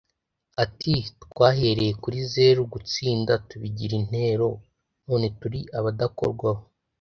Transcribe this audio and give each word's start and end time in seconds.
Ati 0.63 0.93
“Twahereye 1.23 1.93
kuri 2.03 2.17
zero 2.35 2.61
gutsinda 2.73 3.33
tubigira 3.47 3.93
intero 4.01 4.47
none 5.07 5.25
turi 5.39 5.59
abadakorwaho 5.79 6.63